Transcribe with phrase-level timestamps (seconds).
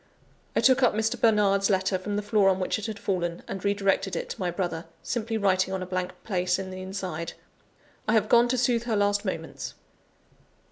[0.55, 1.21] I took up Mr.
[1.21, 4.39] Bernard's letter from the floor on which it had fallen, and re directed it to
[4.39, 7.33] my brother; simply writing on a blank place in the inside,
[8.07, 9.75] "I have gone to soothe her last moments."